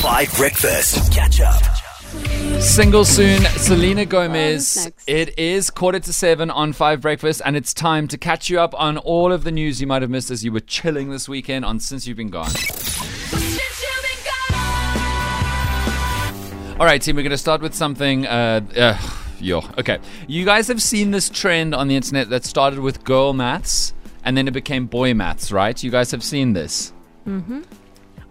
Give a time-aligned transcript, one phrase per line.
[0.00, 1.12] 5 Breakfast.
[1.12, 1.62] Catch up.
[2.58, 4.86] Single soon, Selena Gomez.
[4.86, 5.04] next?
[5.06, 8.74] It is quarter to seven on Five Breakfast, and it's time to catch you up
[8.80, 11.66] on all of the news you might have missed as you were chilling this weekend
[11.66, 12.50] on Since You've Been Gone.
[16.80, 18.26] All right, team, we're going to start with something.
[18.26, 18.98] Uh, uh,
[19.38, 19.98] yo, okay.
[20.26, 23.92] You guys have seen this trend on the internet that started with girl maths
[24.24, 25.80] and then it became boy maths, right?
[25.82, 26.94] You guys have seen this.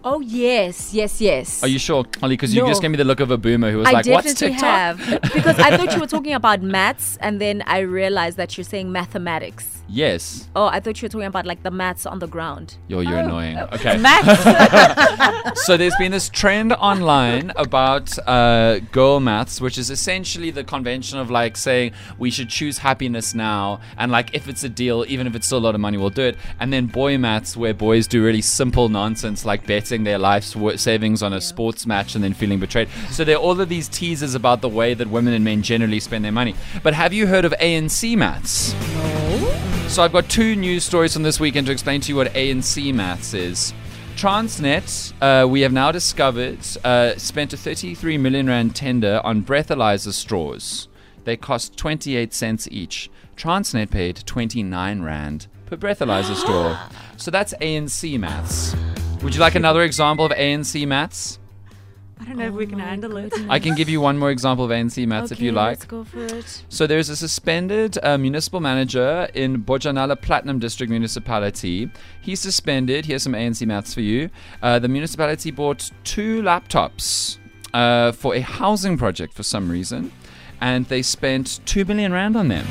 [0.02, 1.62] Oh yes, yes, yes.
[1.62, 2.34] Are you sure, Holly?
[2.34, 2.68] Because you No.
[2.68, 4.98] just gave me the look of a boomer who was I like, "What's definitely TikTok?"
[4.98, 8.64] have because I thought you were talking about maths, and then I realized that you're
[8.64, 9.76] saying mathematics.
[9.92, 10.48] Yes.
[10.54, 12.76] Oh, I thought you were talking about like the maths on the ground.
[12.88, 13.58] Yo, you're annoying.
[13.72, 13.98] Okay.
[13.98, 15.60] Maths.
[15.66, 21.18] so there's been this trend online about uh, girl maths, which is essentially the convention
[21.18, 25.26] of like saying we should choose happiness now, and like if it's a deal, even
[25.26, 26.36] if it's still a lot of money, we'll do it.
[26.58, 30.44] And then boy maths, where boys do really simple nonsense like betting their life
[30.78, 32.88] savings on a sports match and then feeling betrayed.
[33.10, 35.98] So there are all of these teasers about the way that women and men generally
[35.98, 36.54] spend their money.
[36.84, 38.72] But have you heard of ANC maths?
[38.72, 39.88] No.
[39.88, 42.94] So I've got two news stories from this weekend to explain to you what ANC
[42.94, 43.74] maths is.
[44.14, 50.12] Transnet, uh, we have now discovered, uh, spent a 33 million rand tender on breathalyzer
[50.12, 50.86] straws.
[51.24, 53.10] They cost 28 cents each.
[53.36, 56.78] Transnet paid 29 rand per breathalyzer straw.
[57.16, 58.76] So that's ANC maths.
[59.22, 61.38] Would you like another example of ANC maths?
[62.20, 63.32] I don't know if we can handle it.
[63.48, 65.78] I can give you one more example of ANC maths if you like.
[65.78, 66.64] Let's go for it.
[66.68, 71.90] So there's a suspended uh, municipal manager in Bojanala Platinum District Municipality.
[72.20, 73.06] He's suspended.
[73.06, 74.30] Here's some ANC maths for you.
[74.62, 77.38] Uh, the municipality bought two laptops
[77.74, 80.12] uh, for a housing project for some reason,
[80.60, 82.66] and they spent two million rand on them.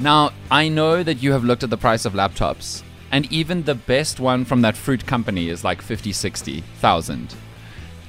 [0.00, 3.74] Now I know that you have looked at the price of laptops, and even the
[3.74, 7.34] best one from that fruit company is like 50, 60,000.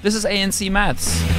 [0.01, 1.38] This is ANC maths.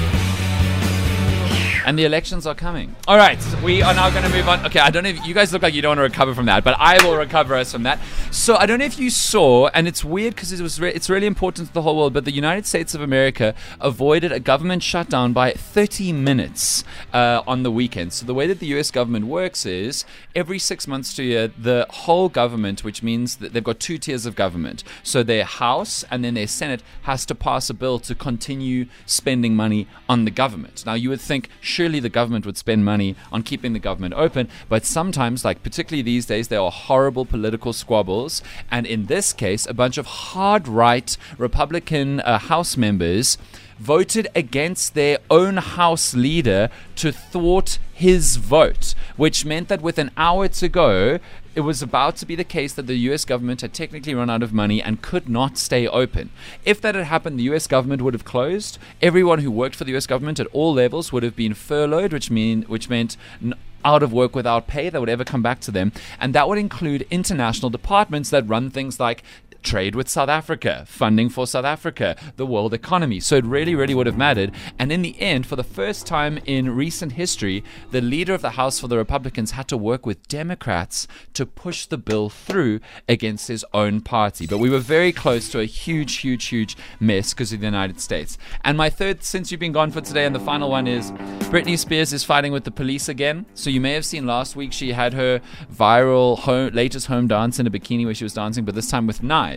[1.87, 2.95] And the elections are coming.
[3.09, 4.65] All right, we are now going to move on.
[4.67, 6.47] Okay, I don't know if you guys look like you don't want to recover from
[6.47, 7.99] that, but I will recover us from that.
[8.31, 11.09] So I don't know if you saw, and it's weird because it was re- it's
[11.09, 14.83] really important to the whole world, but the United States of America avoided a government
[14.83, 18.13] shutdown by 30 minutes uh, on the weekend.
[18.13, 18.91] So the way that the U.S.
[18.91, 23.53] government works is every six months to a year, the whole government, which means that
[23.53, 24.85] they've got two tiers of government.
[25.03, 29.57] So their House and then their Senate has to pass a bill to continue spending
[29.57, 30.85] money on the government.
[30.87, 34.49] Now you would think surely the government would spend money on keeping the government open,
[34.69, 39.67] but sometimes, like particularly these days, there are horrible political squabbles, and in this case,
[39.67, 43.39] a bunch of hard right Republican uh, House members
[43.81, 50.11] voted against their own House leader to thwart his vote, which meant that with an
[50.17, 51.19] hour to go,
[51.55, 54.43] it was about to be the case that the US government had technically run out
[54.43, 56.31] of money and could not stay open.
[56.65, 58.79] If that had happened, the US government would have closed.
[59.03, 62.31] Everyone who worked for the US government at all levels would have been furloughed, which
[62.31, 63.55] mean which meant n-
[63.85, 66.59] out of work without pay that would ever come back to them, and that would
[66.59, 69.23] include international departments that run things like
[69.63, 73.21] trade with South Africa, funding for South Africa, the world economy.
[73.21, 74.53] So it really, really would have mattered.
[74.79, 78.51] And in the end, for the first time in recent history, the leader of the
[78.51, 83.49] House for the Republicans had to work with Democrats to push the bill through against
[83.49, 84.47] his own party.
[84.47, 88.01] But we were very close to a huge, huge, huge mess because of the United
[88.01, 88.39] States.
[88.65, 91.11] And my third, since you've been gone for today, and the final one is
[91.51, 93.47] Britney Spears is fighting with the police again.
[93.55, 95.41] So you may have seen last week she had her
[95.73, 99.07] viral home, latest home dance in a bikini where she was dancing, but this time
[99.07, 99.50] with knives.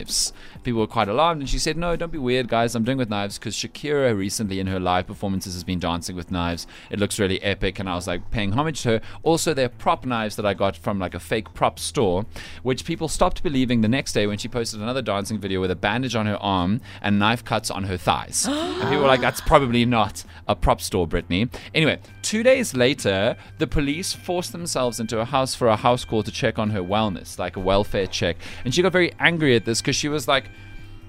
[0.62, 2.74] People were quite alarmed, and she said, "No, don't be weird, guys.
[2.74, 6.30] I'm doing with knives because Shakira recently in her live performances has been dancing with
[6.30, 6.66] knives.
[6.90, 9.00] It looks really epic." And I was like paying homage to her.
[9.22, 12.26] Also, they're prop knives that I got from like a fake prop store,
[12.62, 15.76] which people stopped believing the next day when she posted another dancing video with a
[15.76, 18.46] bandage on her arm and knife cuts on her thighs.
[18.48, 23.36] and people were like, "That's probably not a prop store, Britney." Anyway, two days later,
[23.58, 26.82] the police forced themselves into her house for a house call to check on her
[26.82, 28.36] wellness, like a welfare check.
[28.64, 30.44] And she got very angry at this because she was like,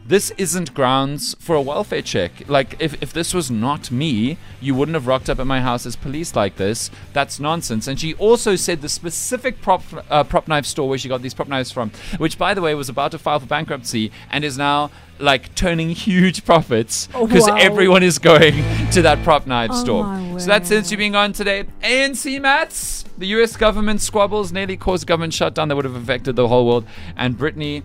[0.08, 2.48] this isn't grounds for a welfare check.
[2.48, 5.86] Like, if, if this was not me, you wouldn't have rocked up at my house
[5.88, 6.92] as police like this.
[7.14, 7.88] That's nonsense.
[7.88, 11.34] And she also said the specific prop, uh, prop knife store where she got these
[11.34, 14.60] prop knives from, which, by the way, was about to file for bankruptcy and is
[14.60, 17.56] now like turning huge profits because wow.
[17.56, 18.54] everyone is going
[18.92, 20.40] to that prop knife Oh store.
[20.40, 21.64] So that's since you being on today.
[21.82, 23.06] ANC mats.
[23.18, 26.86] The US government squabbles nearly caused government shutdown that would have affected the whole world.
[27.16, 27.84] And Britney,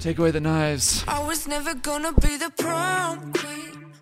[0.00, 1.04] take away the knives.
[1.06, 3.92] I was never gonna be the prom queen.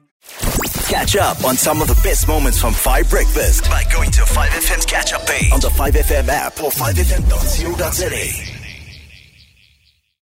[0.88, 4.86] Catch up on some of the best moments from 5 Breakfast by going to 5FM's
[4.86, 8.57] catch up page on the 5FM app or 5FM.co.za.